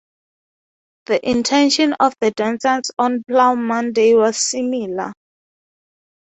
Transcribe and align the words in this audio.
The 1.05 1.29
intention 1.29 1.93
of 1.99 2.15
the 2.19 2.31
dancers 2.31 2.89
on 2.97 3.23
Plough 3.23 3.53
Monday 3.53 4.15
was 4.15 4.37
similar. 4.41 5.13